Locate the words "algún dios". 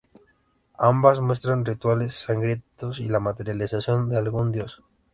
4.17-4.81